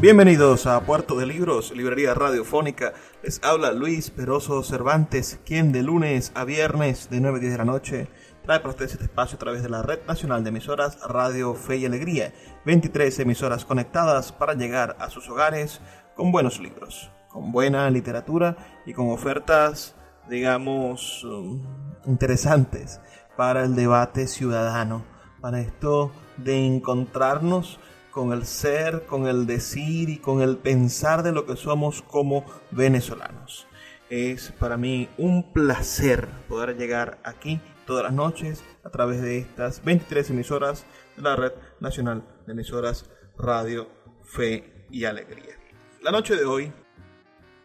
[0.00, 2.94] Bienvenidos a Puerto de Libros, librería radiofónica.
[3.22, 7.58] Les habla Luis Peroso Cervantes, quien de lunes a viernes de 9 a 10 de
[7.58, 8.08] la noche
[8.42, 11.76] trae para ustedes este espacio a través de la Red Nacional de Emisoras Radio Fe
[11.76, 12.32] y Alegría.
[12.64, 15.82] 23 emisoras conectadas para llegar a sus hogares
[16.16, 18.56] con buenos libros, con buena literatura
[18.86, 19.96] y con ofertas,
[20.30, 21.62] digamos, um,
[22.06, 23.02] interesantes
[23.36, 25.04] para el debate ciudadano,
[25.42, 27.78] para esto de encontrarnos
[28.10, 32.44] con el ser, con el decir y con el pensar de lo que somos como
[32.70, 33.66] venezolanos.
[34.08, 39.84] Es para mí un placer poder llegar aquí todas las noches a través de estas
[39.84, 40.84] 23 emisoras
[41.16, 43.08] de la Red Nacional de Emisoras
[43.38, 43.88] Radio
[44.24, 45.54] Fe y Alegría.
[46.02, 46.72] La noche de hoy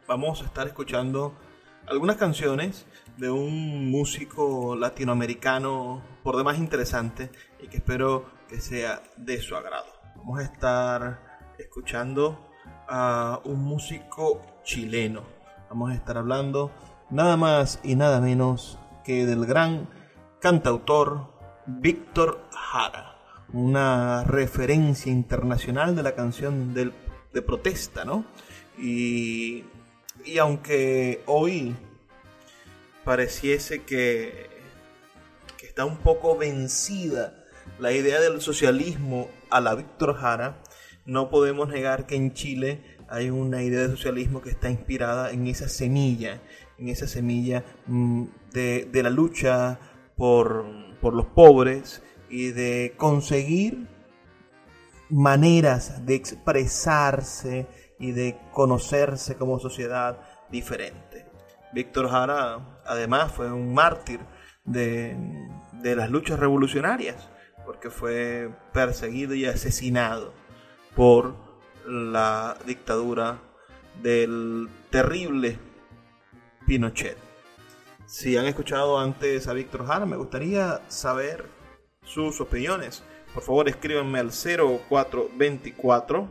[0.08, 1.34] vamos a estar escuchando
[1.88, 2.86] algunas canciones
[3.18, 9.95] de un músico latinoamericano por demás interesante y que espero que sea de su agrado
[10.26, 12.50] vamos a estar escuchando
[12.88, 15.22] a un músico chileno.
[15.70, 16.72] Vamos a estar hablando
[17.12, 19.88] nada más y nada menos que del gran
[20.42, 21.28] cantautor
[21.68, 23.20] Víctor Jara,
[23.54, 28.26] una referencia internacional de la canción de protesta, ¿no?
[28.80, 29.64] Y,
[30.26, 31.76] y aunque hoy
[33.04, 34.50] pareciese que,
[35.56, 37.45] que está un poco vencida
[37.80, 40.62] la idea del socialismo a la Víctor Jara,
[41.06, 45.48] no podemos negar que en Chile hay una idea de socialismo que está inspirada en
[45.48, 46.42] esa semilla,
[46.80, 48.24] en esa semilla mm,
[48.54, 49.80] de, la lucha
[50.16, 50.66] por,
[51.02, 53.88] por los pobres y de conseguir
[55.10, 57.68] maneras de expresarse
[58.00, 61.26] y de conocerse como sociedad diferente.
[61.74, 64.22] Víctor Jara además fue un mártir
[64.64, 65.16] de,
[65.74, 67.30] de las luchas revolucionarias
[67.66, 70.34] porque fue perseguido y asesinado
[70.96, 71.36] por
[71.86, 73.40] la dictadura
[74.02, 75.60] del terrible
[76.66, 77.18] Pinochet.
[78.06, 81.46] Si han escuchado antes a Víctor Jara, me gustaría saber
[82.04, 83.04] sus opiniones.
[83.34, 86.30] Por favor, escríbanme al 0424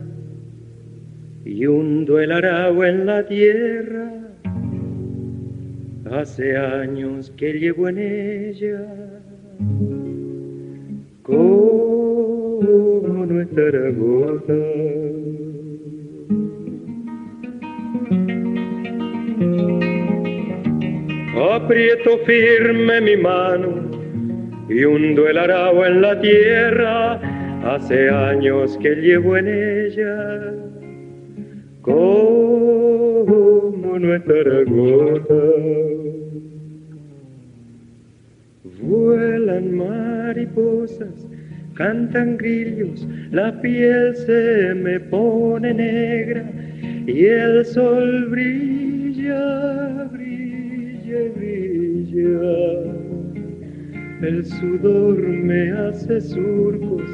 [1.44, 4.10] y hundo el arao en la tierra.
[6.10, 8.84] Hace años que llevo en ella
[11.22, 12.60] como
[13.24, 14.54] nuestra gota.
[21.54, 23.88] Aprieto firme mi mano
[24.68, 27.35] y hundo el arao en la tierra
[27.68, 30.54] Hace años que llevo en ella
[31.82, 33.24] como
[33.98, 35.34] nuestra gota.
[38.80, 41.26] Vuelan mariposas,
[41.74, 46.48] cantan grillos, la piel se me pone negra
[47.04, 52.95] y el sol brilla, brilla, brilla
[54.22, 57.04] El sudor me hace surcos,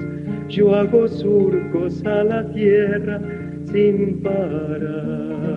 [0.48, 3.20] yo hago surcos a la tierra
[3.72, 5.52] sin parar.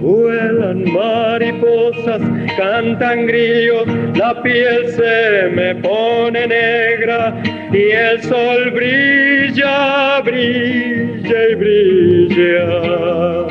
[0.00, 2.22] Vuelan mariposas,
[2.56, 13.46] cantan grillos, la piel se me pone negra y el sol brilla, brilla y brilla.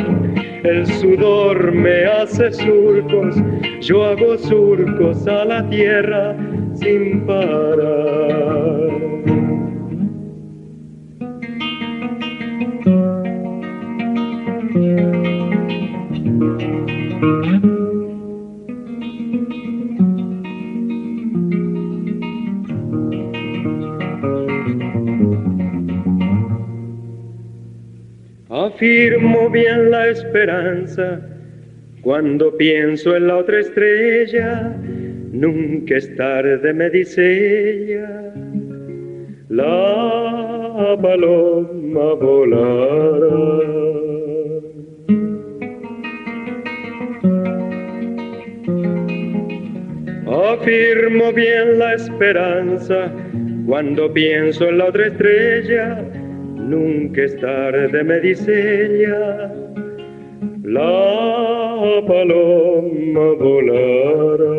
[0.64, 3.36] El sudor me hace surcos,
[3.84, 6.38] yo hago surcos a la tierra
[6.76, 8.14] sin parar.
[28.50, 31.33] Afirmo bien la esperanza
[32.04, 34.76] cuando pienso en la otra estrella,
[35.32, 38.34] nunca es tarde, me dice ella,
[39.48, 43.64] la paloma volará.
[50.54, 53.10] Afirmo bien la esperanza
[53.66, 56.04] cuando pienso en la otra estrella,
[56.56, 59.54] nunca es tarde, me dice ella,
[60.64, 64.54] la paloma volará.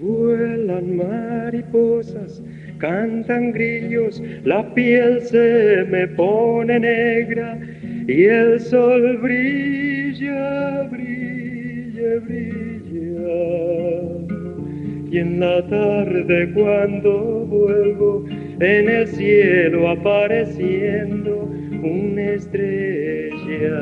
[0.00, 2.42] Vuelan mariposas,
[2.78, 7.58] cantan grillos, la piel se me pone negra
[8.08, 12.66] y el sol brilla, brilla, brilla.
[15.10, 18.24] Y en la tarde cuando vuelvo,
[18.58, 21.55] en el cielo apareciendo,
[21.86, 23.78] una estrella.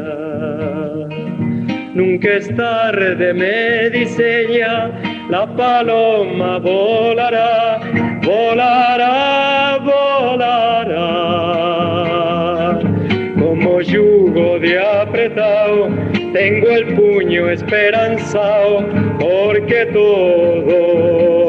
[1.95, 4.91] Nunca es tarde, me dice ella,
[5.31, 7.81] la paloma volará,
[8.23, 11.15] volará, volará.
[13.39, 15.89] Como yugo de apretado,
[16.33, 18.87] tengo el puño esperanzado,
[19.21, 21.44] porque todo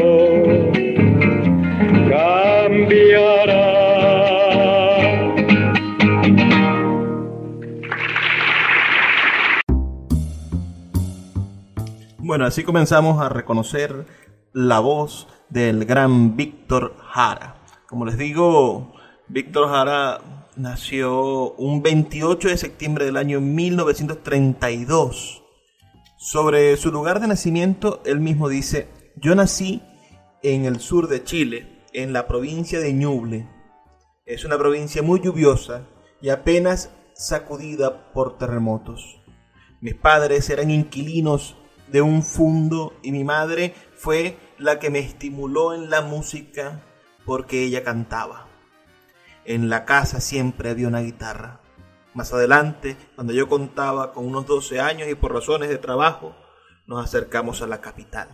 [12.35, 14.05] Bueno, así comenzamos a reconocer
[14.51, 17.63] la voz del gran Víctor Jara.
[17.87, 18.93] Como les digo,
[19.29, 20.19] Víctor Jara
[20.57, 25.43] nació un 28 de septiembre del año 1932.
[26.17, 29.81] Sobre su lugar de nacimiento, él mismo dice, yo nací
[30.43, 33.47] en el sur de Chile, en la provincia de Ñuble.
[34.25, 35.87] Es una provincia muy lluviosa
[36.21, 39.21] y apenas sacudida por terremotos.
[39.79, 41.55] Mis padres eran inquilinos
[41.87, 46.81] de un fundo y mi madre fue la que me estimuló en la música
[47.25, 48.47] porque ella cantaba.
[49.45, 51.61] En la casa siempre había una guitarra.
[52.13, 56.35] Más adelante, cuando yo contaba con unos 12 años y por razones de trabajo,
[56.87, 58.29] nos acercamos a la capital.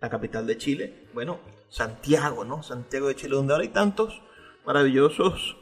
[0.00, 2.62] La capital de Chile, bueno, Santiago, ¿no?
[2.62, 4.22] Santiago de Chile, donde ahora hay tantos
[4.66, 5.56] maravillosos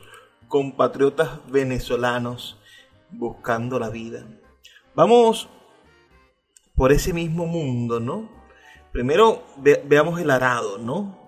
[0.49, 2.59] compatriotas venezolanos
[3.11, 4.27] buscando la vida.
[4.95, 5.49] Vamos
[6.75, 8.29] por ese mismo mundo, ¿no?
[8.93, 9.43] Primero
[9.87, 11.19] veamos el arado, ¿no?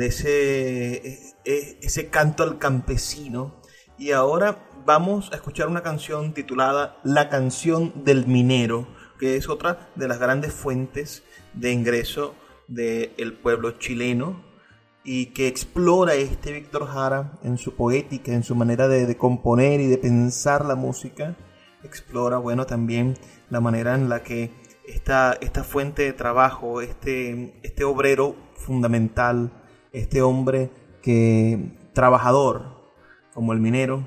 [0.00, 3.60] Ese, e, e, ese canto al campesino.
[3.96, 8.86] Y ahora vamos a escuchar una canción titulada La canción del minero,
[9.18, 12.34] que es otra de las grandes fuentes de ingreso
[12.68, 14.44] del pueblo chileno
[15.02, 19.80] y que explora este Víctor Jara en su poética, en su manera de, de componer
[19.80, 21.34] y de pensar la música.
[21.82, 23.16] Explora, bueno, también
[23.50, 24.50] la manera en la que
[24.88, 29.50] esta, esta fuente de trabajo, este, este obrero fundamental,
[29.92, 30.70] este hombre
[31.02, 32.78] que trabajador
[33.34, 34.06] como el minero,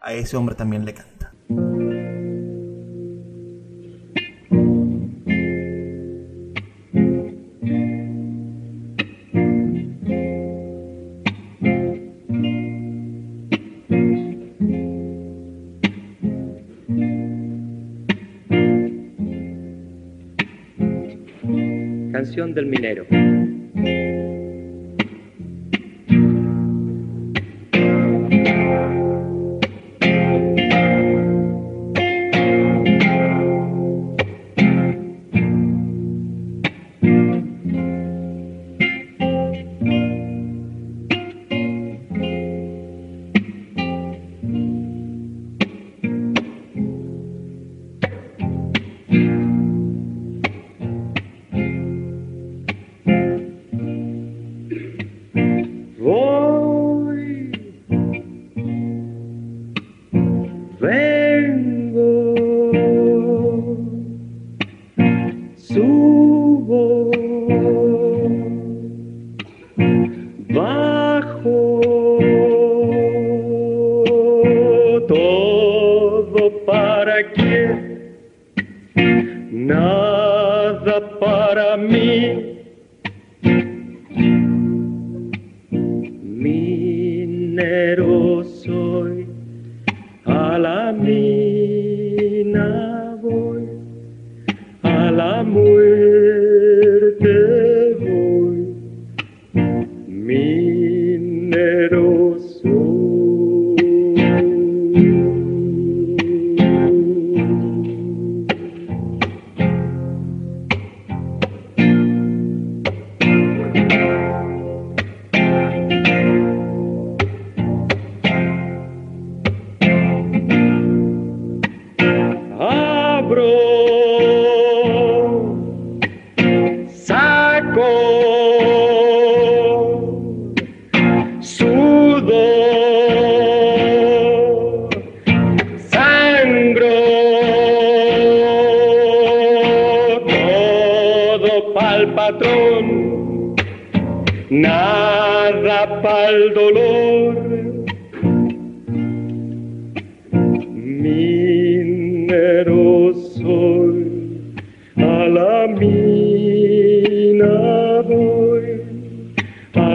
[0.00, 1.31] a ese hombre también le canta.
[22.34, 23.31] Del minero.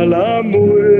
[0.07, 0.96] Escuchas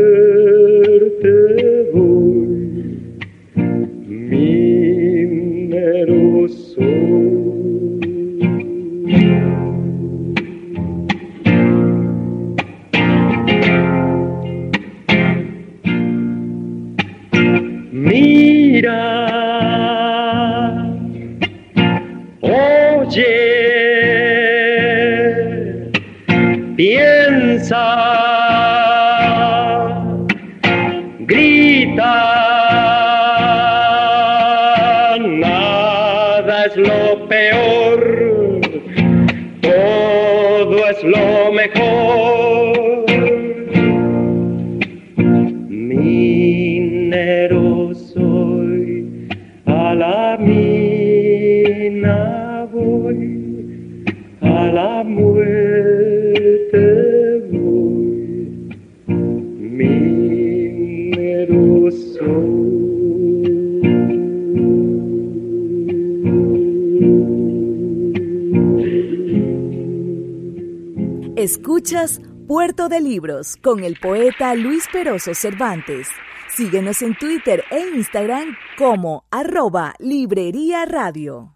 [72.90, 76.08] De Libros con el poeta Luis Peroso Cervantes.
[76.50, 81.56] Síguenos en Twitter e Instagram como arroba Librería Radio.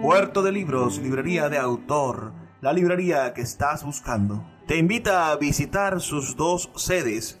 [0.00, 4.44] Puerto de Libros, librería de autor, la librería que estás buscando.
[4.66, 7.40] Te invita a visitar sus dos sedes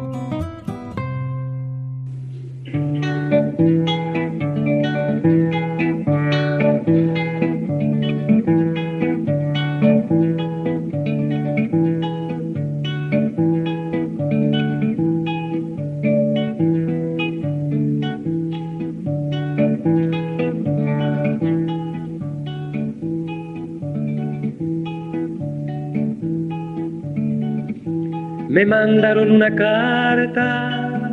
[28.71, 31.11] Mandaron una carta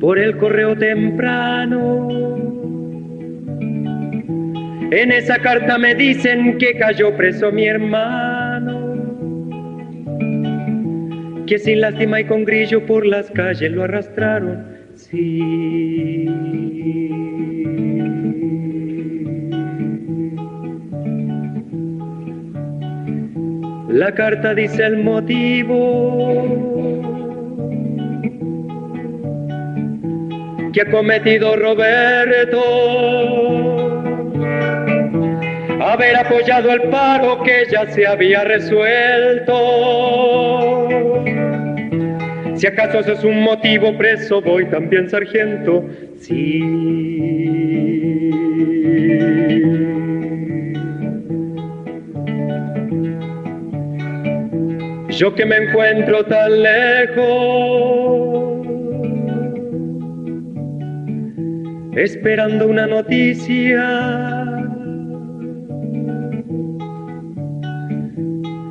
[0.00, 2.08] por el correo temprano.
[4.90, 8.76] En esa carta me dicen que cayó preso mi hermano,
[11.46, 14.66] que sin lástima y con grillo por las calles lo arrastraron.
[14.96, 16.13] Sí.
[23.94, 26.50] La carta dice el motivo
[30.72, 32.58] que ha cometido Roberto
[35.80, 39.54] haber apoyado el paro que ya se había resuelto.
[42.56, 45.84] Si acaso eso es un motivo preso, voy también, sargento.
[46.18, 47.33] Sí.
[55.24, 57.16] Yo que me encuentro tan lejos,
[61.96, 64.44] esperando una noticia.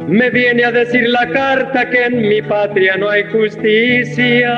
[0.07, 4.53] Me viene a decir la carta que en mi patria no hay justicia.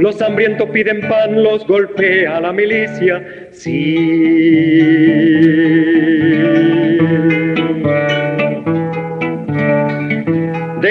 [0.00, 3.24] Los hambrientos piden pan, los golpea la milicia.
[3.52, 5.14] Sí.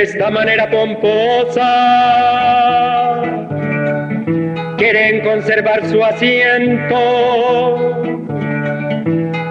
[0.03, 1.61] De esta manera pomposa.
[4.77, 6.97] Quieren conservar su asiento.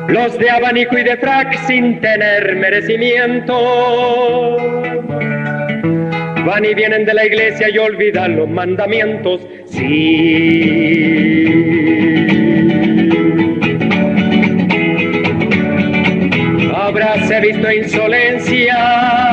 [0.08, 3.56] Los de abanico y de frac sin tener merecimiento.
[6.44, 9.40] Van y vienen de la iglesia y olvidan los mandamientos.
[9.64, 9.88] Sí.
[16.74, 19.31] Habráse visto insolencia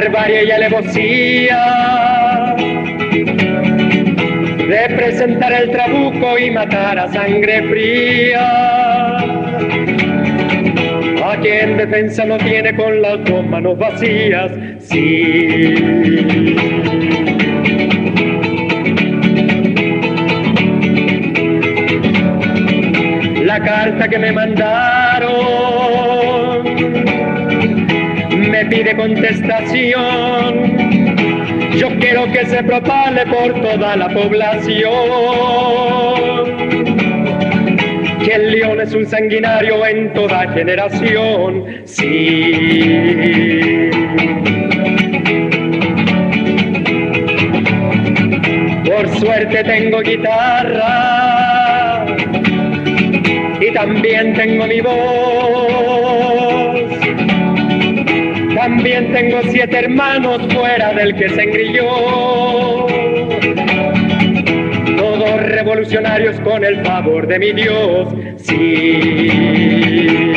[0.00, 1.62] barbarie y alevosía
[4.66, 9.16] de presentar el trabuco y matar a sangre fría.
[11.22, 15.74] A quien defensa no tiene con las dos manos vacías, sí.
[23.44, 25.09] La carta que me mandaron
[28.70, 30.78] pide contestación.
[31.76, 34.90] Yo quiero que se propale por toda la población.
[38.24, 41.82] Que el león es un sanguinario en toda generación.
[41.84, 43.90] Sí.
[48.84, 52.06] Por suerte tengo guitarra
[53.60, 55.79] y también tengo mi voz
[58.60, 62.86] también tengo siete hermanos fuera del que se engrilló.
[64.98, 70.29] Todos revolucionarios con el favor de mi Dios, sí.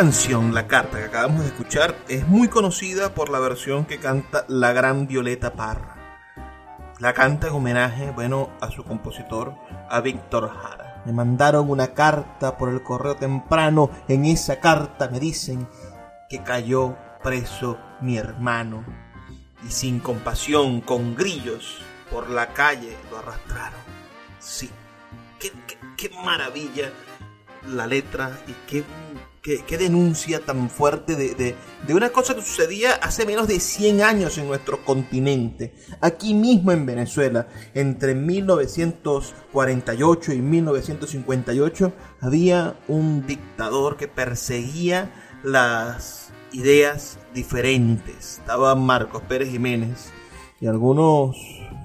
[0.00, 4.46] Canción, La Carta, que acabamos de escuchar, es muy conocida por la versión que canta
[4.48, 6.16] la gran Violeta Parra.
[7.00, 9.56] La canta en homenaje, bueno, a su compositor,
[9.90, 11.02] a Víctor Jara.
[11.04, 13.90] Me mandaron una carta por el correo temprano.
[14.08, 15.68] En esa carta me dicen
[16.30, 18.82] que cayó preso mi hermano.
[19.68, 23.80] Y sin compasión, con grillos, por la calle lo arrastraron.
[24.38, 24.70] Sí,
[25.38, 26.90] qué, qué, qué maravilla
[27.66, 28.84] la letra y qué
[29.42, 31.54] qué, denuncia tan fuerte de,
[31.94, 36.84] una cosa que sucedía hace menos de 100 años en nuestro continente, aquí mismo en
[36.86, 45.10] Venezuela, entre 1948 y 1958, había un dictador que perseguía
[45.42, 48.40] las ideas diferentes.
[48.40, 50.12] Estaba Marcos Pérez Jiménez
[50.60, 51.36] y algunos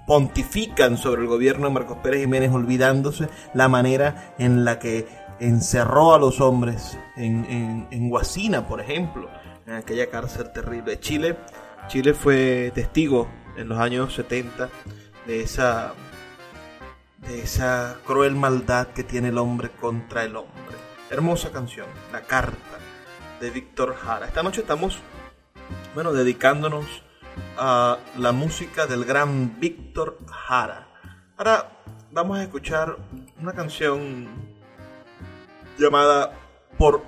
[0.06, 5.08] pontifican sobre el gobierno de Marcos Pérez Jiménez olvidándose la manera en la que
[5.40, 9.30] encerró a los hombres en, en, Guasina, por ejemplo,
[9.66, 11.00] en aquella cárcel terrible.
[11.00, 11.38] Chile,
[11.88, 14.70] Chile fue testigo en los años 70
[15.26, 15.94] de esa,
[17.18, 20.54] de esa cruel maldad que tiene el hombre contra el hombre.
[21.10, 22.58] Hermosa canción, La Carta
[23.40, 24.28] de Víctor Jara.
[24.28, 25.00] Esta noche estamos,
[25.94, 26.86] bueno, dedicándonos
[27.58, 30.88] a la música del gran Víctor Jara.
[31.38, 31.70] Ahora
[32.12, 32.98] vamos a escuchar
[33.42, 34.55] una canción
[35.78, 36.34] llamada
[36.78, 37.02] Por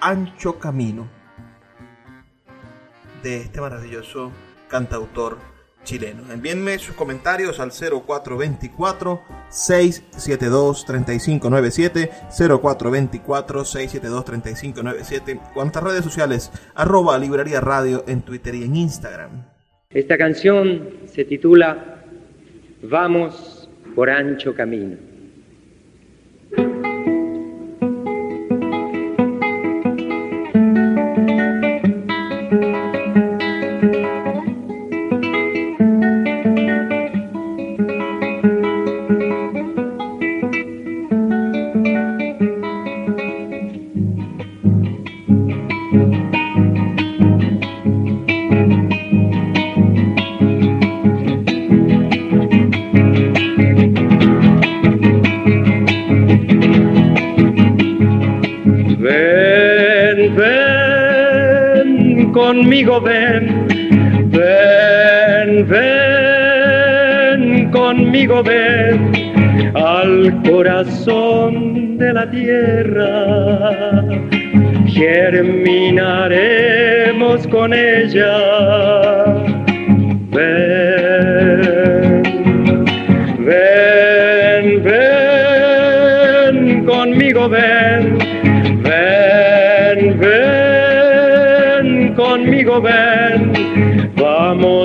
[0.00, 1.08] Ancho Camino
[3.22, 4.32] de este maravilloso
[4.68, 5.38] cantautor
[5.84, 6.30] chileno.
[6.32, 17.60] Envíenme sus comentarios al 0424 672 3597 0424 672 3597 cuantas redes sociales arroba librería
[17.60, 19.44] radio en Twitter y en Instagram.
[19.90, 22.04] Esta canción se titula
[22.82, 25.07] Vamos por ancho camino.
[62.78, 63.66] Conmigo ven,
[64.30, 69.10] ven, ven, conmigo ven
[69.74, 74.04] al corazón de la tierra.
[74.86, 79.24] Germinaremos con ella.
[80.30, 80.67] Ven,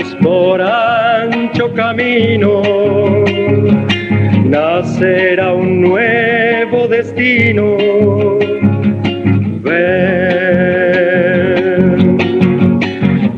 [0.03, 2.61] vamos por ancho camino
[4.45, 7.77] nacerá un nuevo destino.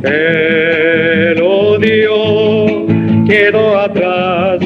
[0.04, 2.86] El odio
[3.28, 4.60] quedó atrás,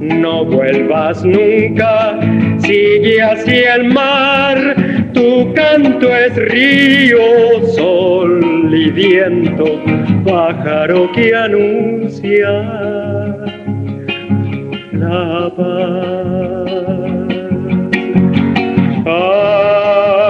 [0.00, 2.18] no vuelvas nunca,
[2.58, 4.76] sigue hacia el mar,
[5.12, 9.81] tu canto es río, sol y viento,
[10.24, 12.48] pájaro que anuncia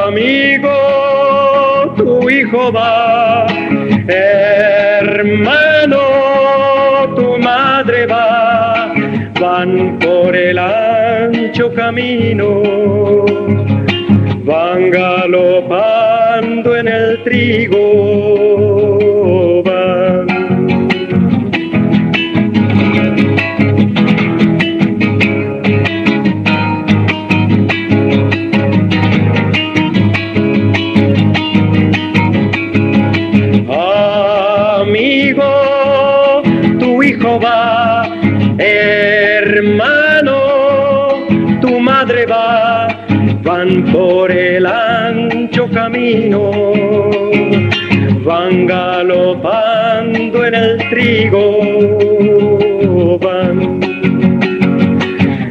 [0.06, 0.70] Amigo,
[1.96, 3.46] tu hijo va,
[4.08, 5.98] hermano,
[7.16, 8.92] tu madre va,
[9.40, 12.62] van por el ancho camino,
[14.44, 18.31] van galopando en el trigo,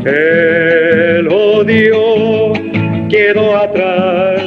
[0.06, 2.54] El odio
[3.10, 4.42] quedó atrás,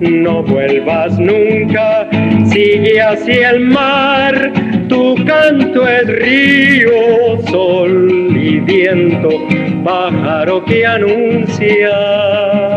[0.00, 2.08] no vuelvas nunca,
[2.44, 4.52] sigue hacia el mar,
[4.88, 9.30] tu canto es río, sol y viento,
[9.84, 12.67] pájaro que anuncia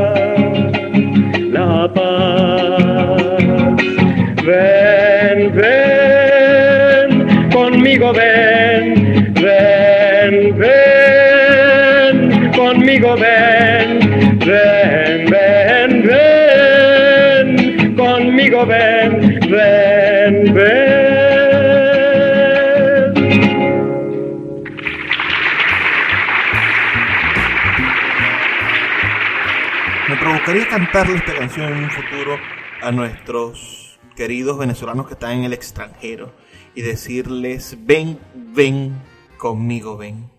[30.51, 32.35] Provocaría cantarle esta canción en un futuro
[32.81, 36.33] a nuestros queridos venezolanos que están en el extranjero
[36.75, 39.01] y decirles, ven, ven
[39.37, 40.29] conmigo, ven.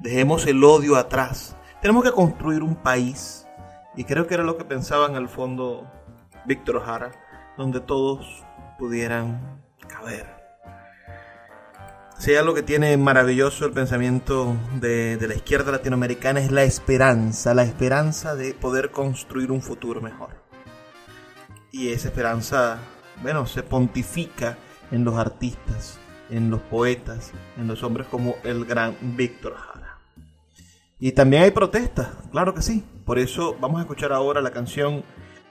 [0.00, 1.56] Dejemos el odio atrás.
[1.80, 3.46] Tenemos que construir un país,
[3.96, 5.90] y creo que era lo que pensaba en el fondo
[6.44, 7.12] Víctor Jara,
[7.56, 8.44] donde todos
[8.78, 10.33] pudieran caber.
[12.18, 17.54] Sea lo que tiene maravilloso el pensamiento de, de la izquierda latinoamericana es la esperanza,
[17.54, 20.44] la esperanza de poder construir un futuro mejor
[21.74, 22.78] y esa esperanza,
[23.20, 24.56] bueno, se pontifica
[24.92, 25.98] en los artistas,
[26.30, 29.98] en los poetas, en los hombres como el gran Víctor Jara.
[31.00, 32.84] Y también hay protestas, claro que sí.
[33.04, 35.02] Por eso vamos a escuchar ahora la canción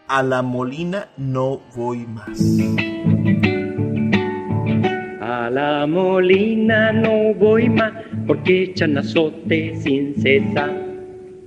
[0.08, 2.40] A la Molina no voy más.
[5.44, 7.92] A la Molina no voy más
[8.26, 10.72] porque echan azote sin cesar.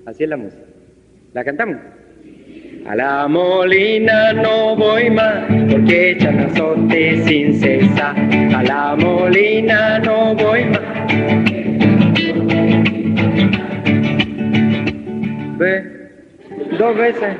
[0.04, 0.64] Así es la música.
[1.32, 1.78] ¿La cantamos?
[2.86, 8.14] A la molina no voy más, porque echan azote sin cesar.
[8.54, 10.82] A la molina no voy más.
[15.56, 16.10] Ve,
[16.78, 17.36] dos veces,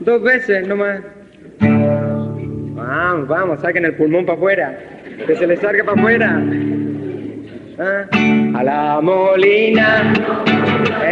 [0.00, 1.02] dos veces nomás.
[1.60, 4.78] Vamos, vamos, saquen el pulmón para afuera,
[5.26, 6.42] que se le salga para afuera.
[7.78, 8.06] ¿Ah?
[8.58, 10.12] A la molina.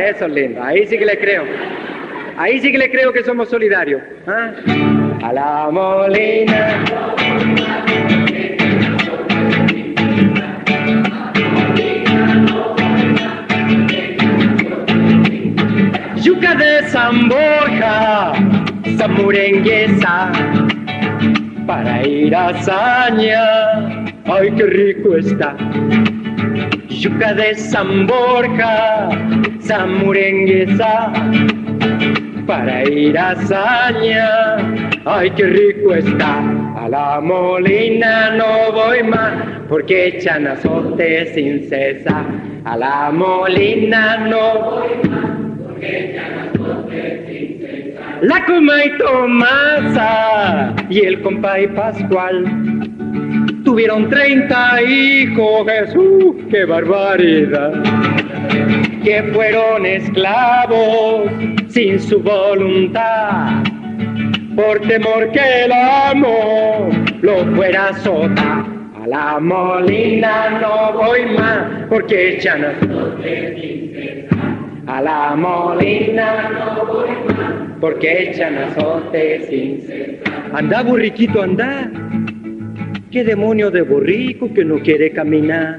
[0.08, 1.44] Eso es lindo, ahí sí que le creo.
[2.38, 4.02] Ahí sí que le creo que somos solidarios.
[4.26, 4.52] ¿ah?
[5.22, 6.84] A la molina.
[16.16, 18.32] Yuca de San Borja,
[18.98, 20.32] zamurenguesa,
[21.66, 23.95] para ir a Saña,
[24.28, 25.56] ay qué rico está.
[26.88, 29.08] Yuca de San Borja,
[29.60, 31.12] zamurenguesa,
[32.46, 34.56] para ir a Saña.
[35.04, 36.40] Ay, qué rico está
[36.76, 39.34] A la molina no voy más
[39.68, 42.24] porque echan azote sin cesar.
[42.64, 48.18] A la molina no voy más porque echan azote sin cesar.
[48.22, 52.85] La coma y Tomasa y el compay Pascual
[53.76, 57.74] tuvieron 30 hijos, Jesús, qué barbaridad.
[59.04, 61.30] Que fueron esclavos
[61.68, 63.62] sin su voluntad
[64.56, 66.88] por temor que el amo
[67.20, 68.64] lo fuera sota.
[69.02, 72.64] A la molina no voy más, porque echan
[73.22, 74.38] cesar.
[74.86, 80.54] A la molina no voy más, porque echan azote sin cesar.
[80.54, 81.90] Anda, burriquito, anda.
[83.16, 85.78] ¿Qué demonio de borrico que no quiere caminar?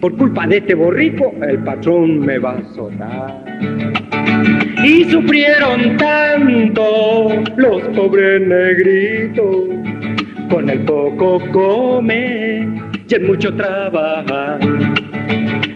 [0.00, 3.44] Por culpa de este borrico, el patrón me va a azotar
[4.82, 9.66] y sufrieron tanto los pobres negritos.
[10.50, 12.66] Con el poco come
[13.06, 14.58] y en mucho trabaja.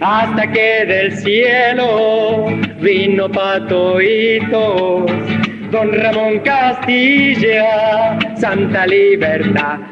[0.00, 2.46] Hasta que del cielo
[2.80, 5.12] vino patoitos,
[5.70, 9.91] don Ramón Castilla, Santa Libertad.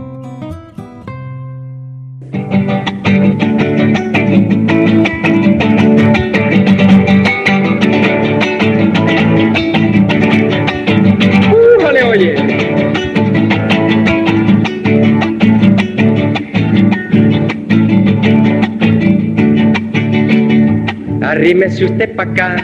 [21.51, 22.55] Arrímese usted pa' acá,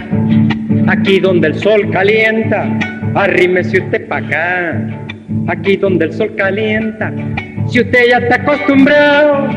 [0.88, 2.70] aquí donde el sol calienta.
[3.16, 4.82] Arrímese usted pa' acá,
[5.50, 7.12] aquí donde el sol calienta.
[7.68, 9.50] Si usted ya está acostumbrado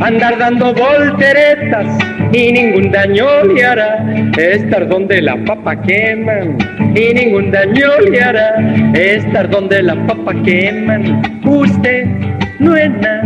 [0.00, 1.96] a andar dando volteretas
[2.32, 4.04] y ningún daño le hará
[4.36, 6.58] estar donde la papa queman
[6.96, 8.56] y ningún daño le hará
[8.94, 11.22] estar donde la papa queman.
[11.44, 12.06] Usted
[12.58, 13.22] no es nada,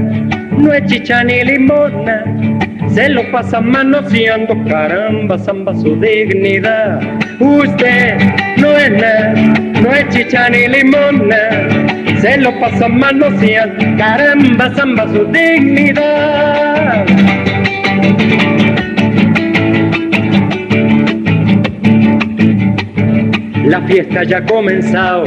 [0.58, 2.24] no es chicha ni limona
[2.96, 6.98] se lo pasa manoseando, caramba, zamba su dignidad.
[7.38, 8.16] Usted
[8.56, 9.35] no es nada,
[9.82, 11.37] no es chicha ni limona,
[12.22, 17.04] se lo pasa manoseando, caramba, zamba su dignidad.
[23.66, 25.26] La fiesta ya ha comenzado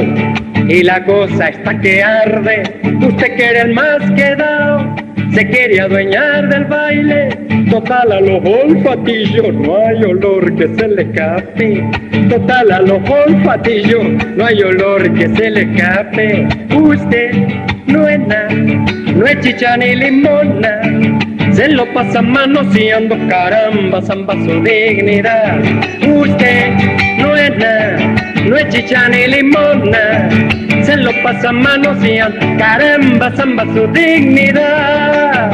[0.66, 2.80] y la cosa está que arde.
[3.00, 5.00] Usted quiere el más quedado
[5.34, 7.49] se quiere adueñar del baile.
[7.70, 11.88] Total a los olfatillos no hay olor que se le escape.
[12.28, 14.04] Total a los olfatillos
[14.36, 16.48] no hay olor que se le escape.
[16.74, 17.32] Usted
[17.86, 20.80] no es nada, no es chicha ni limona.
[21.52, 25.60] Se lo pasa manoseando, caramba, zamba su dignidad.
[26.08, 26.72] Usted
[27.18, 28.14] no es nada,
[28.48, 30.28] no es chicha ni limona
[30.90, 35.50] se lo pasa manoseando, caramba, zamba su dignidad.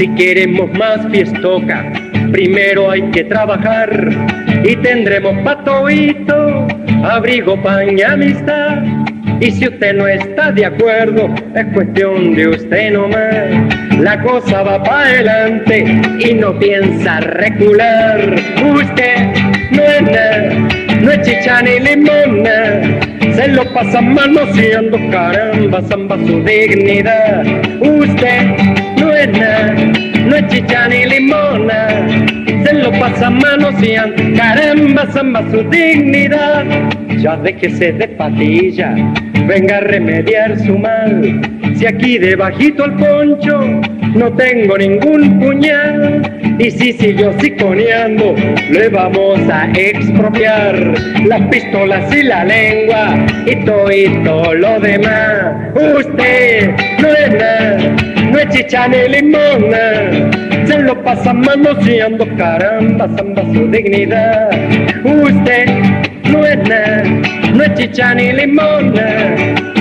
[0.00, 1.92] Si queremos más fiestoca,
[2.32, 4.08] primero hay que trabajar
[4.64, 6.66] y tendremos patoito,
[7.04, 8.82] abrigo, pan y amistad.
[9.42, 13.98] Y si usted no está de acuerdo, es cuestión de usted nomás.
[13.98, 18.36] La cosa va para adelante y no piensa recular.
[18.74, 19.16] Usted
[19.72, 20.48] no es nada,
[21.02, 23.00] no es chicha ni limona.
[23.34, 27.44] Se lo pasa manoseando, caramba, zamba su dignidad.
[27.82, 28.69] Usted
[29.32, 31.88] no es chicha ni limona.
[32.64, 36.64] Se lo pasa manoseando, caramba, zamba su dignidad.
[37.18, 38.94] Ya déjese de patilla
[39.46, 41.40] venga a remediar su mal.
[41.76, 43.80] Si aquí debajito el poncho
[44.14, 48.34] no tengo ningún puñal, y si siguió siconeando,
[48.70, 50.76] le vamos a expropiar
[51.26, 55.74] las pistolas y la lengua y todo y todo lo demás.
[55.74, 57.96] Usted no es nada,
[58.30, 64.50] no es chicha ni limona, se lo pasa manoseando, caramba, zamba su dignidad.
[65.04, 65.66] Usted
[66.30, 66.58] no es
[67.52, 69.36] no es chicha ni limona,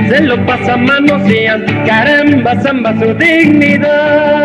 [0.10, 4.40] se lo pasa manoseando, caramba, zamba su dignidad.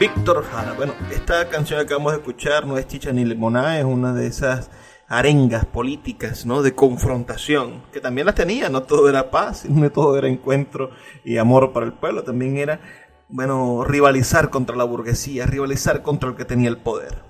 [0.00, 3.84] Víctor Jara, bueno, esta canción que acabamos de escuchar no es chicha ni limonada, es
[3.84, 4.70] una de esas
[5.08, 6.62] arengas políticas, ¿no?
[6.62, 10.90] De confrontación, que también las tenía, no todo era paz, no todo era encuentro
[11.24, 12.80] y amor para el pueblo, también era,
[13.28, 17.22] bueno, rivalizar contra la burguesía, rivalizar contra el que tenía el poder.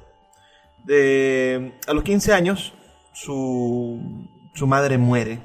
[0.85, 2.75] De, a los 15 años,
[3.13, 5.41] su, su madre muere.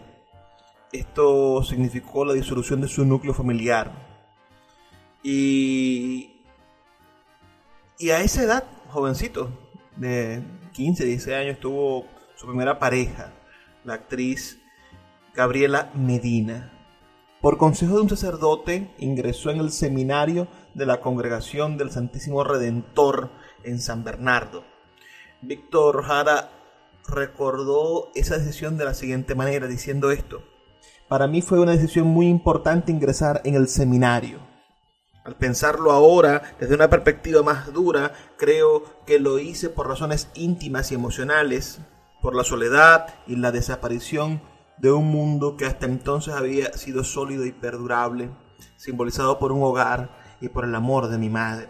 [0.91, 4.09] Esto significó la disolución de su núcleo familiar.
[5.23, 6.43] Y,
[7.97, 9.49] y a esa edad, jovencito,
[9.95, 10.41] de
[10.73, 12.05] 15, 16 años, tuvo
[12.39, 13.33] su primera pareja,
[13.83, 14.61] la actriz
[15.35, 16.71] Gabriela Medina.
[17.41, 23.29] Por consejo de un sacerdote, ingresó en el seminario de la Congregación del Santísimo Redentor
[23.65, 24.63] en San Bernardo.
[25.41, 26.49] Víctor Jara
[27.09, 30.41] recordó esa decisión de la siguiente manera, diciendo esto.
[31.09, 34.39] Para mí fue una decisión muy importante ingresar en el seminario.
[35.25, 40.93] Al pensarlo ahora, desde una perspectiva más dura, creo que lo hice por razones íntimas
[40.93, 41.81] y emocionales,
[42.21, 44.41] por la soledad y la desaparición
[44.77, 48.29] de un mundo que hasta entonces había sido sólido y perdurable,
[48.77, 51.69] simbolizado por un hogar y por el amor de mi madre.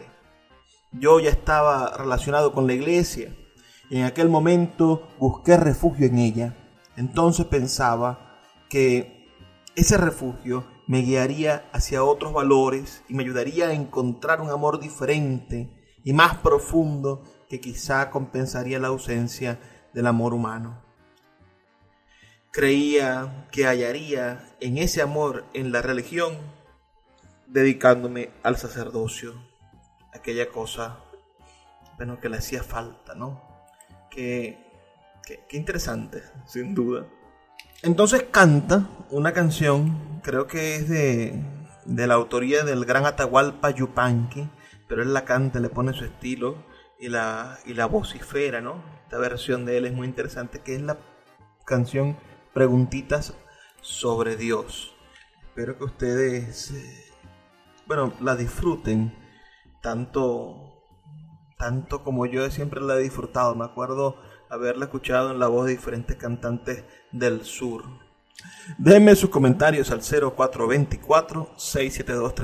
[0.92, 3.36] Yo ya estaba relacionado con la iglesia
[3.90, 6.56] y en aquel momento busqué refugio en ella.
[6.96, 9.28] Entonces pensaba que
[9.76, 15.70] ese refugio me guiaría hacia otros valores y me ayudaría a encontrar un amor diferente
[16.04, 19.60] y más profundo que quizá compensaría la ausencia
[19.93, 20.82] del amor humano.
[22.52, 26.38] Creía que hallaría en ese amor en la religión
[27.47, 29.34] dedicándome al sacerdocio,
[30.13, 30.99] aquella cosa
[31.97, 33.43] bueno, que le hacía falta, ¿no?
[34.10, 34.58] Que,
[35.52, 37.06] interesante, sin duda.
[37.84, 41.43] Entonces canta una canción, creo que es de,
[41.86, 44.49] de la autoría del gran Atahualpa Yupanqui,
[44.88, 46.63] pero él la canta, le pone su estilo
[46.99, 48.82] y la, y la vocifera, ¿no?
[49.10, 51.00] Esta versión de él es muy interesante, que es la
[51.65, 52.15] canción
[52.54, 53.34] Preguntitas
[53.82, 54.93] sobre Dios.
[55.48, 57.12] Espero que ustedes, eh,
[57.88, 59.17] bueno, la disfruten
[59.82, 60.86] tanto,
[61.58, 63.56] tanto como yo siempre la he disfrutado.
[63.56, 64.15] Me acuerdo
[64.48, 67.86] haberla escuchado en la voz de diferentes cantantes del sur.
[68.78, 72.36] Déjenme sus comentarios al 0424 672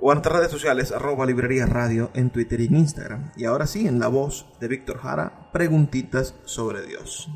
[0.00, 3.32] o en nuestras redes sociales arroba librería radio en Twitter y en Instagram.
[3.36, 7.28] Y ahora sí, en la voz de Víctor Jara, preguntitas sobre Dios.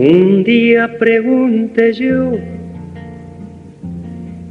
[0.00, 2.30] Un día pregunté yo,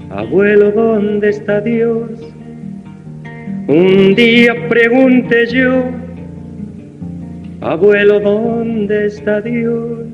[0.10, 2.10] abuelo, ¿dónde está Dios?
[3.68, 5.86] Un día pregunté yo,
[7.62, 10.10] abuelo, ¿dónde está Dios?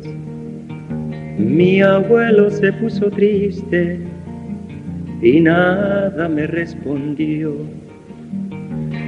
[1.40, 4.02] Mi abuelo se puso triste
[5.24, 7.56] y nada me respondió.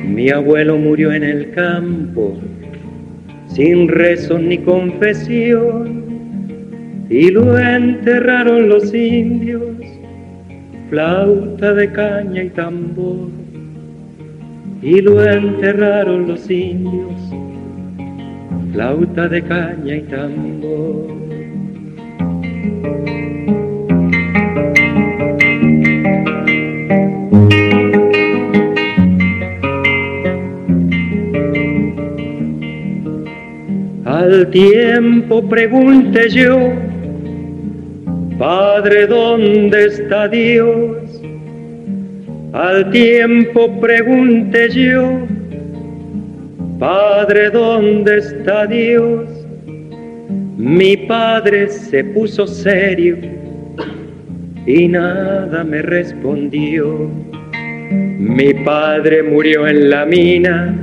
[0.07, 2.35] Mi abuelo murió en el campo
[3.47, 6.04] sin rezo ni confesión
[7.09, 9.77] y lo enterraron los indios,
[10.89, 13.29] flauta de caña y tambor,
[14.81, 17.21] y lo enterraron los indios,
[18.71, 21.15] flauta de caña y tambor.
[34.05, 36.84] Al tiempo pregunté yo,
[38.37, 41.21] Padre, ¿dónde está Dios?
[42.51, 45.19] Al tiempo pregunté yo,
[46.77, 49.29] Padre, ¿dónde está Dios?
[50.57, 53.17] Mi padre se puso serio
[54.65, 57.09] y nada me respondió.
[58.17, 60.77] Mi padre murió en la mina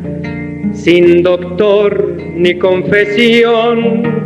[0.72, 4.22] sin doctor ni confesión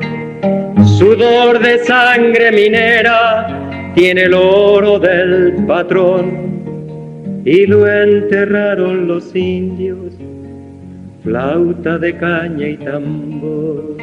[0.99, 10.15] Sudor de sangre minera tiene el oro del patrón y lo enterraron los indios,
[11.23, 13.99] flauta de caña y tambor.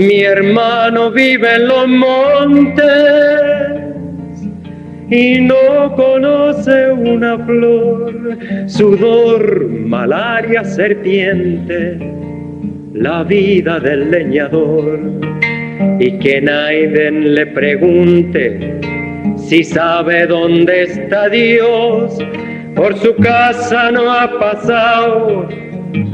[0.00, 2.86] Mi hermano vive en los montes
[5.10, 11.98] y no conoce una flor, sudor, malaria, serpiente,
[12.94, 15.00] la vida del leñador.
[15.98, 18.80] Y que Naiden le pregunte
[19.36, 22.16] si sabe dónde está Dios,
[22.74, 25.46] por su casa no ha pasado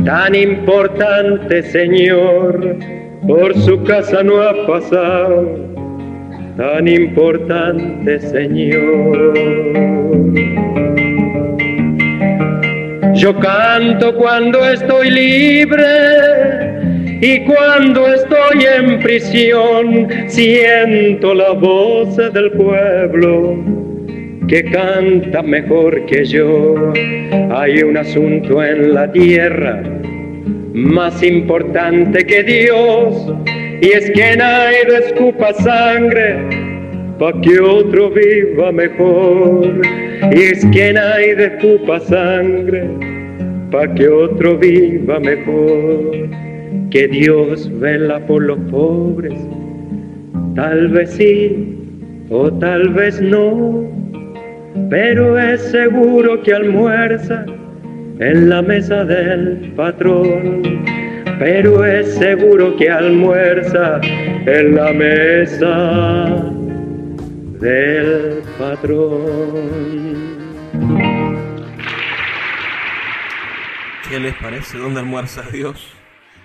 [0.04, 2.78] tan importante Señor,
[3.26, 5.58] por su casa no ha pasado
[6.56, 9.34] tan importante Señor.
[13.14, 15.84] Yo canto cuando estoy libre
[17.20, 23.56] y cuando estoy en prisión, siento la voz del pueblo
[24.48, 26.92] que canta mejor que yo.
[27.50, 29.82] Hay un asunto en la tierra
[30.76, 33.34] más importante que Dios,
[33.80, 36.36] y es que nadie escupa sangre
[37.18, 39.80] pa' que otro viva mejor.
[40.34, 42.84] Y es que nadie escupa sangre
[43.70, 46.28] pa' que otro viva mejor.
[46.90, 49.38] Que Dios vela por los pobres,
[50.54, 51.74] tal vez sí
[52.28, 53.96] o tal vez no
[54.90, 57.44] pero es seguro que almuerza
[58.18, 60.62] en la mesa del patrón.
[61.38, 66.52] Pero es seguro que almuerza en la mesa
[67.60, 69.96] del patrón.
[74.08, 74.78] ¿Qué les parece?
[74.78, 75.88] ¿Dónde almuerza Dios?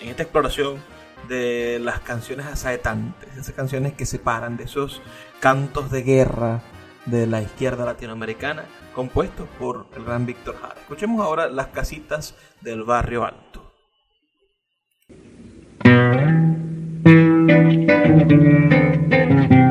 [0.00, 0.82] en esta exploración
[1.28, 5.02] de las canciones asaetantes, esas canciones que se paran de esos
[5.40, 6.60] cantos de guerra
[7.04, 8.64] de la izquierda latinoamericana,
[8.94, 10.80] compuestos por el gran Víctor Jara.
[10.80, 13.72] Escuchemos ahora las casitas del barrio alto.
[19.38, 19.65] Las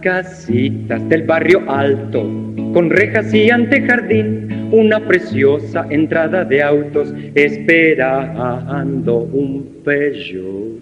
[0.00, 2.22] casitas del barrio alto,
[2.72, 10.80] con rejas y antejardín, una preciosa entrada de autos esperando un Peugeot.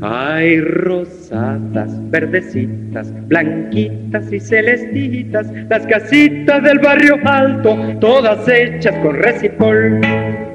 [0.00, 10.47] Hay rosadas, verdecitas, blanquitas y celestitas, las casitas del barrio alto, todas hechas con recipol.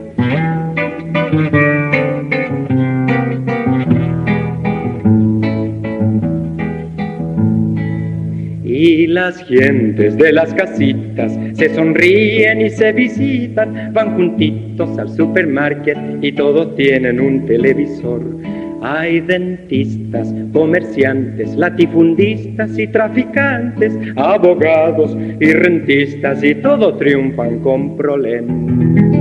[8.86, 15.98] Y las gentes de las casitas se sonríen y se visitan, van juntitos al supermarket
[16.22, 18.22] y todos tienen un televisor.
[18.82, 29.13] Hay dentistas, comerciantes, latifundistas y traficantes, abogados y rentistas y todos triunfan con problemas.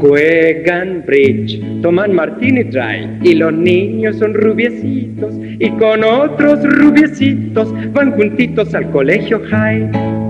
[0.00, 8.12] Juegan bridge, toman martini dry y los niños son rubiecitos y con otros rubiecitos van
[8.12, 10.25] juntitos al colegio high.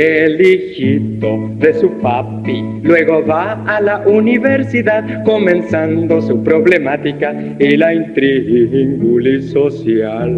[0.00, 7.92] El hijito de su papi luego va a la universidad comenzando su problemática y la
[7.94, 10.30] intríngulis social.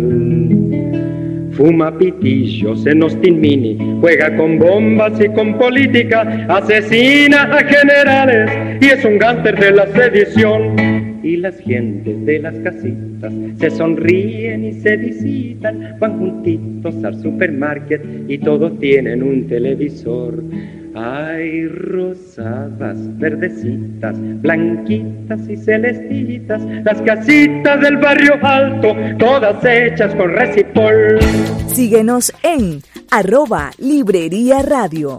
[1.53, 8.51] Fuma pitillos en Austin Mini, juega con bombas y con política, asesina a generales
[8.81, 14.65] y es un gánster de la sedición y las gentes de las casitas se sonríen
[14.65, 20.43] y se visitan, van juntitos al supermarket y todos tienen un televisor.
[20.95, 31.19] Hay rosadas, verdecitas, blanquitas y celestitas, las casitas del barrio alto, todas hechas con recipol.
[31.67, 35.19] Síguenos en arroba Librería Radio.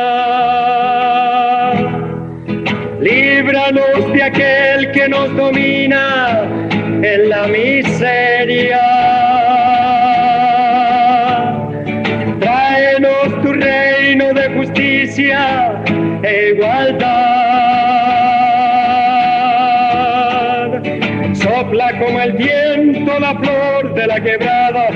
[5.51, 6.43] domina
[7.03, 8.81] en la miseria.
[12.39, 15.81] Tráenos tu reino de justicia
[16.23, 17.31] e igualdad.
[21.33, 24.89] Sopla como el viento la flor de la quebrada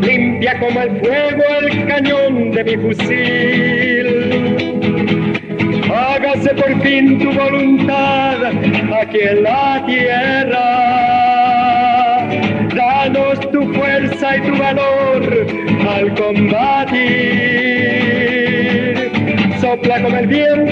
[0.00, 4.21] limpia como el fuego el cañón de mi fusil.
[6.02, 8.44] Hágase por fin tu voluntad
[9.00, 10.66] aquí en la tierra.
[12.74, 15.46] Danos tu fuerza y tu valor
[15.88, 17.52] al combatir.
[19.60, 20.71] Sopla como el viento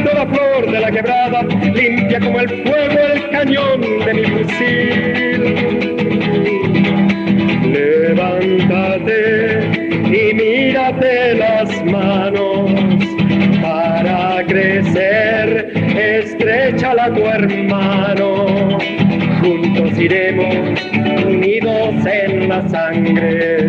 [20.01, 20.81] iremos
[21.27, 23.69] unidos en la sangre,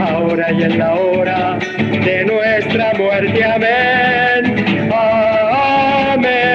[0.00, 4.66] ahora y en la hora de nuestra muerte, amén,
[6.24, 6.52] amén.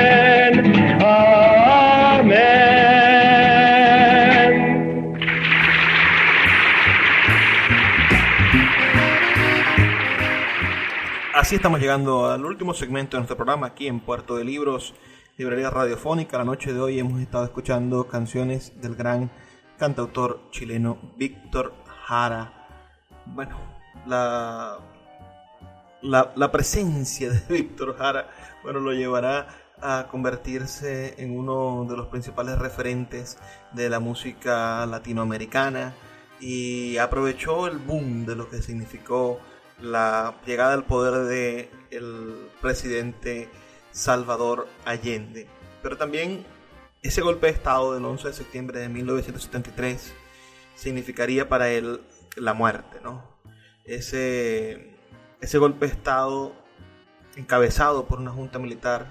[11.34, 14.94] Así estamos llegando al último segmento de nuestro programa aquí en Puerto de Libros,
[15.38, 16.40] Librería Radiofónica.
[16.40, 19.30] La noche de hoy hemos estado escuchando canciones del gran
[19.78, 21.76] cantautor chileno Víctor
[22.06, 22.68] Jara.
[23.28, 23.56] Bueno,
[24.08, 24.80] la,
[26.02, 28.32] la, presencia de Víctor Jara
[28.64, 29.48] bueno, lo llevará
[29.80, 33.38] a convertirse en uno de los principales referentes
[33.74, 35.94] de la música latinoamericana
[36.40, 39.40] y aprovechó el boom de lo que significó
[39.80, 43.50] la llegada al poder de el presidente
[43.98, 45.48] Salvador Allende.
[45.82, 46.46] Pero también
[47.02, 50.14] ese golpe de Estado del 11 de septiembre de 1973
[50.76, 52.02] significaría para él
[52.36, 53.24] la muerte, ¿no?
[53.86, 54.96] Ese,
[55.42, 56.54] ese golpe de Estado
[57.36, 59.08] encabezado por una junta militar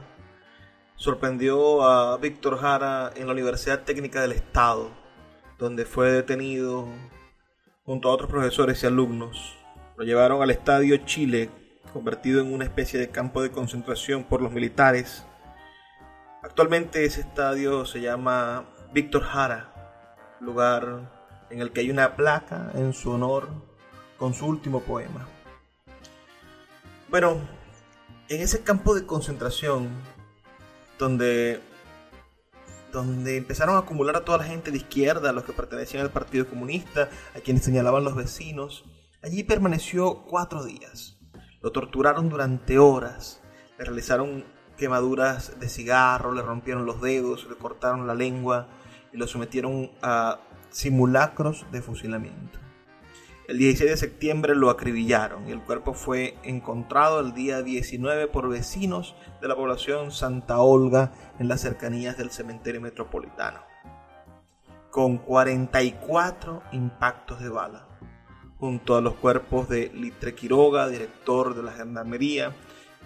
[0.95, 4.91] sorprendió a Víctor Jara en la Universidad Técnica del Estado,
[5.59, 6.87] donde fue detenido
[7.85, 9.57] junto a otros profesores y alumnos.
[9.97, 11.51] Lo llevaron al Estadio Chile,
[11.93, 15.25] convertido en una especie de campo de concentración por los militares.
[16.43, 21.11] Actualmente ese estadio se llama Víctor Jara, lugar
[21.51, 23.49] en el que hay una placa en su honor
[24.19, 25.27] con su último poema.
[27.09, 27.41] Bueno,
[28.29, 29.89] en ese campo de concentración,
[30.99, 31.61] donde,
[32.93, 36.49] donde empezaron a acumular a toda la gente de izquierda, los que pertenecían al Partido
[36.49, 38.85] Comunista, a quienes señalaban los vecinos,
[39.23, 41.16] allí permaneció cuatro días.
[41.67, 43.43] Lo torturaron durante horas,
[43.77, 44.45] le realizaron
[44.77, 48.69] quemaduras de cigarro, le rompieron los dedos, le cortaron la lengua
[49.13, 50.39] y lo sometieron a
[50.71, 52.61] simulacros de fusilamiento.
[53.49, 58.49] El 16 de septiembre lo acribillaron y el cuerpo fue encontrado el día 19 por
[58.49, 63.59] vecinos de la población Santa Olga en las cercanías del cementerio metropolitano,
[64.93, 67.89] con 44 impactos de bala,
[68.59, 72.55] junto a los cuerpos de Litre Quiroga, director de la Gendarmería,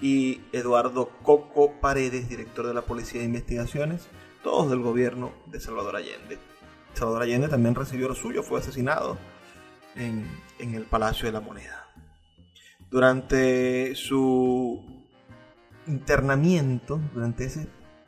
[0.01, 4.09] y Eduardo Coco Paredes, director de la Policía de Investigaciones,
[4.43, 6.39] todos del gobierno de Salvador Allende.
[6.95, 9.19] Salvador Allende también recibió lo suyo, fue asesinado
[9.97, 10.27] en,
[10.59, 11.87] el Palacio de la Moneda.
[12.91, 14.83] Durante su
[15.87, 17.67] internamiento, durante esa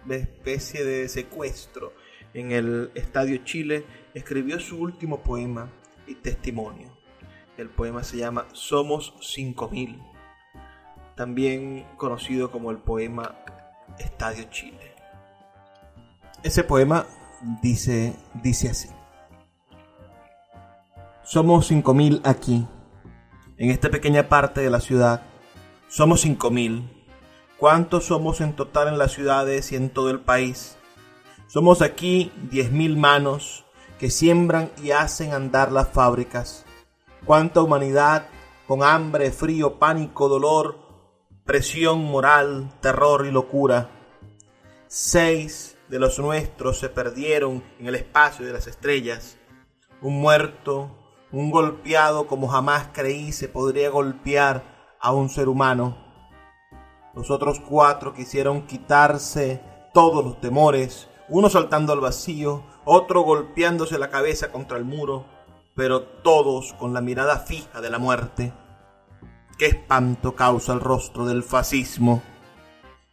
[0.09, 1.93] especie de secuestro
[2.35, 3.85] en el Estadio Chile,
[4.15, 5.71] escribió su último poema
[6.07, 6.92] y testimonio.
[7.57, 10.03] El poema se llama Somos 5000,
[11.17, 13.37] también conocido como el poema
[13.99, 14.95] Estadio Chile.
[16.43, 17.07] Ese poema
[17.63, 18.89] dice, dice así.
[21.23, 22.67] Somos 5.000 aquí,
[23.57, 25.23] en esta pequeña parte de la ciudad.
[25.89, 26.89] Somos 5.000.
[27.59, 30.77] ¿Cuántos somos en total en las ciudades y en todo el país?
[31.47, 33.65] Somos aquí 10.000 manos
[34.01, 36.65] que siembran y hacen andar las fábricas.
[37.25, 38.27] ¿Cuánta humanidad
[38.67, 40.77] con hambre, frío, pánico, dolor,
[41.45, 43.91] presión moral, terror y locura?
[44.89, 49.39] Seis de los nuestros se perdieron en el espacio de las estrellas.
[50.01, 50.99] Un muerto,
[51.31, 55.97] un golpeado como jamás creí se podría golpear a un ser humano.
[57.15, 59.63] Los otros cuatro quisieron quitarse
[59.95, 65.25] todos los temores, uno saltando al vacío, otro golpeándose la cabeza contra el muro,
[65.75, 68.53] pero todos con la mirada fija de la muerte.
[69.59, 72.23] Qué espanto causa el rostro del fascismo.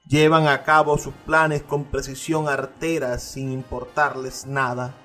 [0.08, 4.96] Llevan a cabo sus planes con precisión artera sin importarles nada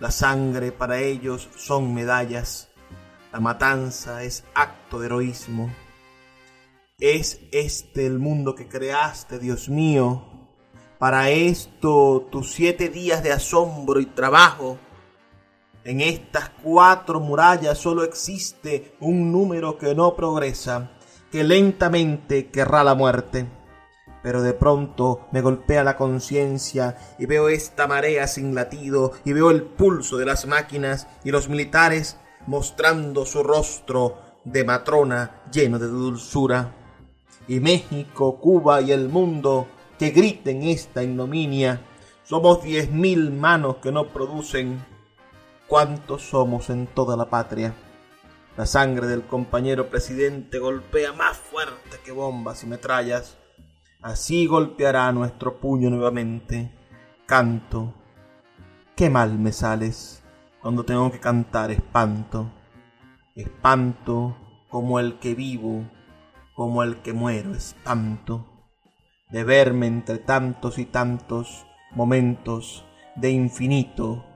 [0.00, 2.70] la sangre para ellos son medallas.
[3.34, 5.70] La matanza es acto de heroísmo.
[6.98, 10.48] Es este el mundo que creaste, Dios mío.
[10.98, 14.78] Para esto tus siete días de asombro y trabajo.
[15.84, 20.90] En estas cuatro murallas solo existe un número que no progresa,
[21.32, 23.46] que lentamente querrá la muerte
[24.22, 29.50] pero de pronto me golpea la conciencia y veo esta marea sin latido y veo
[29.50, 35.86] el pulso de las máquinas y los militares mostrando su rostro de matrona lleno de
[35.86, 36.76] dulzura.
[37.48, 39.66] Y México, Cuba y el mundo
[39.98, 41.82] que griten esta ignominia.
[42.24, 44.84] Somos diez mil manos que no producen.
[45.70, 47.72] ¿Cuántos somos en toda la patria?
[48.56, 53.38] La sangre del compañero presidente golpea más fuerte que bombas y metrallas.
[54.02, 56.76] Así golpeará nuestro puño nuevamente.
[57.24, 57.94] Canto.
[58.96, 60.24] Qué mal me sales
[60.60, 62.50] cuando tengo que cantar espanto.
[63.36, 64.36] Espanto
[64.70, 65.88] como el que vivo,
[66.56, 68.44] como el que muero, espanto.
[69.28, 74.26] De verme entre tantos y tantos momentos de infinito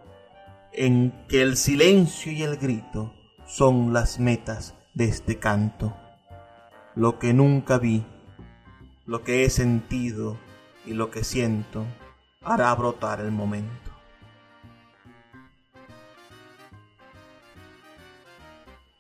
[0.75, 3.15] en que el silencio y el grito
[3.47, 5.97] son las metas de este canto.
[6.95, 8.05] Lo que nunca vi
[9.07, 10.39] lo que he sentido
[10.87, 11.85] y lo que siento
[12.41, 13.91] hará brotar el momento.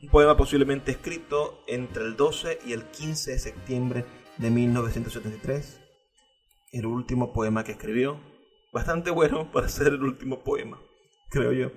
[0.02, 4.04] Un poema posiblemente escrito entre el 12 y el 15 de septiembre
[4.36, 5.80] de 1973.
[6.72, 8.20] El último poema que escribió.
[8.72, 10.78] Bastante bueno para ser el último poema,
[11.30, 11.72] creo yo.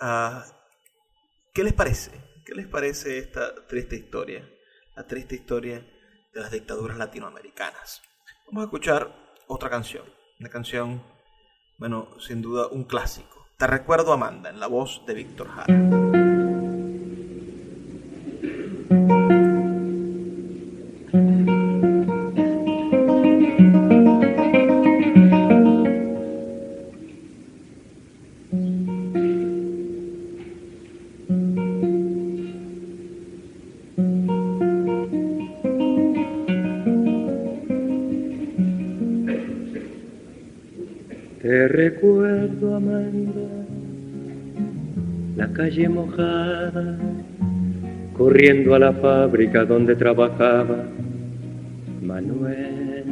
[0.00, 0.44] Ah,
[1.52, 2.12] ¿Qué les parece?
[2.44, 4.48] ¿Qué les parece esta triste historia?
[4.96, 5.84] La triste historia
[6.32, 8.02] de las dictaduras latinoamericanas.
[8.46, 10.04] Vamos a escuchar otra canción,
[10.38, 11.02] una canción,
[11.78, 13.48] bueno, sin duda un clásico.
[13.58, 16.19] Te recuerdo Amanda, en la voz de Víctor Jara.
[41.68, 43.48] Recuerdo, Amanda,
[45.36, 46.96] la calle mojada,
[48.16, 50.84] corriendo a la fábrica donde trabajaba
[52.02, 53.04] Manuel.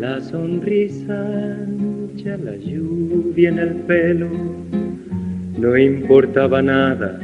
[0.00, 4.28] La sonrisa ancha, la lluvia en el pelo,
[5.58, 7.20] no importaba nada,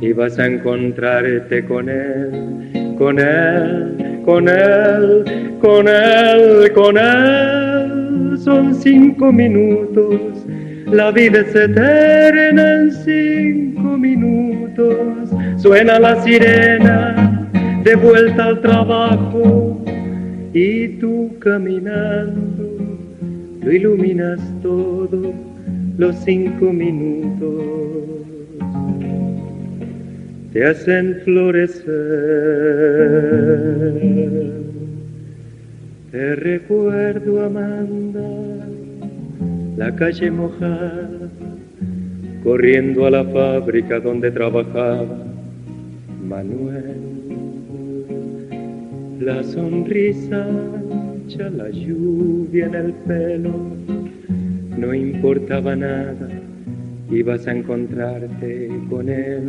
[0.00, 7.59] ibas a encontrarte con él, con él, con él, con él, con él.
[8.44, 10.46] Son cinco minutos,
[10.86, 15.30] la vida es eterna en cinco minutos.
[15.56, 17.50] Suena la sirena,
[17.84, 19.84] de vuelta al trabajo,
[20.52, 22.78] y tú caminando,
[23.62, 25.32] lo iluminas todo
[25.98, 27.90] los cinco minutos
[30.52, 31.90] te hacen florecer.
[36.10, 38.20] Te recuerdo, Amanda,
[39.76, 41.30] la calle mojada,
[42.42, 45.18] corriendo a la fábrica donde trabajaba
[46.26, 46.96] Manuel.
[49.20, 53.54] La sonrisa ancha, la lluvia en el pelo,
[54.76, 56.28] no importaba nada,
[57.08, 59.48] ibas a encontrarte con él,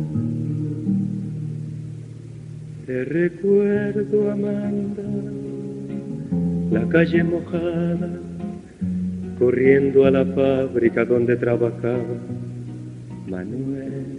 [2.91, 5.03] Te recuerdo, Amanda,
[6.71, 8.09] la calle mojada,
[9.39, 12.03] corriendo a la fábrica donde trabajaba
[13.29, 14.17] Manuel.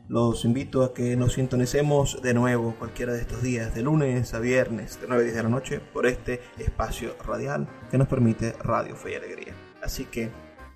[0.09, 4.39] Los invito a que nos sintonicemos de nuevo cualquiera de estos días, de lunes a
[4.39, 8.53] viernes, de 9 a 10 de la noche, por este espacio radial que nos permite
[8.59, 9.53] Radio Fe y Alegría.
[9.81, 10.31] Así que,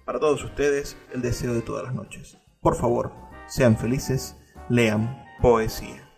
[0.05, 2.37] para todos ustedes, el deseo de todas las noches.
[2.61, 3.13] Por favor,
[3.47, 4.35] sean felices,
[4.69, 6.10] lean poesía.